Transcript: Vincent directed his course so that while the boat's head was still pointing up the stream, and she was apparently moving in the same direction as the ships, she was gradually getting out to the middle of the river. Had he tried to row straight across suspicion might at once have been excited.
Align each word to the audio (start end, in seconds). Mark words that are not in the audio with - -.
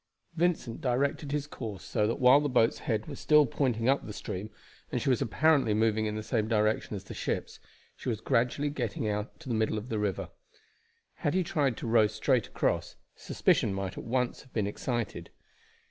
Vincent 0.33 0.81
directed 0.81 1.31
his 1.31 1.45
course 1.45 1.83
so 1.83 2.07
that 2.07 2.19
while 2.19 2.39
the 2.39 2.49
boat's 2.49 2.79
head 2.79 3.05
was 3.05 3.19
still 3.19 3.45
pointing 3.45 3.87
up 3.87 4.03
the 4.03 4.13
stream, 4.13 4.49
and 4.91 4.99
she 4.99 5.11
was 5.11 5.21
apparently 5.21 5.75
moving 5.75 6.07
in 6.07 6.15
the 6.15 6.23
same 6.23 6.47
direction 6.47 6.95
as 6.95 7.03
the 7.03 7.13
ships, 7.13 7.59
she 7.95 8.09
was 8.09 8.19
gradually 8.19 8.71
getting 8.71 9.07
out 9.07 9.39
to 9.39 9.47
the 9.47 9.53
middle 9.53 9.77
of 9.77 9.89
the 9.89 9.99
river. 9.99 10.29
Had 11.17 11.35
he 11.35 11.43
tried 11.43 11.77
to 11.77 11.85
row 11.87 12.07
straight 12.07 12.47
across 12.47 12.95
suspicion 13.15 13.75
might 13.75 13.95
at 13.95 14.03
once 14.03 14.41
have 14.41 14.53
been 14.53 14.65
excited. 14.65 15.29